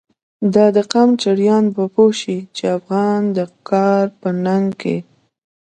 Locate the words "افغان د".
2.77-3.39